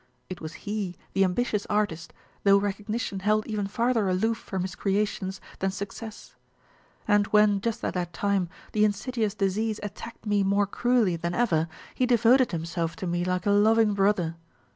It 0.29 0.41
was 0.41 0.53
he, 0.65 0.95
the 1.13 1.23
ambitious 1.23 1.67
artist, 1.69 2.11
though 2.43 2.57
recognition 2.57 3.19
held 3.19 3.45
even 3.45 3.67
farther 3.67 4.09
aloof 4.09 4.39
from 4.39 4.63
his 4.63 4.73
creations 4.73 5.39
than 5.59 5.69
success. 5.69 6.35
And 7.07 7.27
when, 7.27 7.61
just 7.61 7.85
at 7.85 7.93
that 7.93 8.11
time, 8.11 8.49
the 8.71 8.83
insidious 8.83 9.35
disease 9.35 9.79
attacked 9.83 10.25
me 10.25 10.41
more 10.43 10.65
cruelly 10.65 11.17
than 11.17 11.35
ever, 11.35 11.67
he 11.93 12.07
devoted 12.07 12.51
himself 12.51 12.95
to 12.95 13.05
me 13.05 13.23
like 13.23 13.45
a 13.45 13.51
loving 13.51 13.93
brother. 13.93 14.37